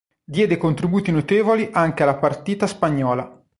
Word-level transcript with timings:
Diede 0.23 0.57
contributi 0.57 1.11
notevoli 1.11 1.69
anche 1.71 2.01
alla 2.01 2.15
partita 2.15 2.65
Spagnola. 2.65 3.39